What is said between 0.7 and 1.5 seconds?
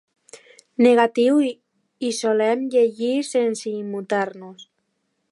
Negatiu,